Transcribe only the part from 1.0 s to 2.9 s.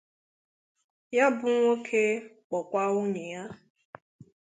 Ya bụ nwoke kpọkwà